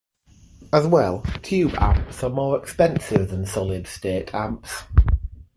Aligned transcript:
As 0.73 0.87
well, 0.87 1.21
tube 1.43 1.75
amps 1.77 2.23
are 2.23 2.31
more 2.31 2.57
expensive 2.57 3.29
than 3.29 3.45
solid 3.45 3.85
state 3.85 4.33
amps. 4.33 4.85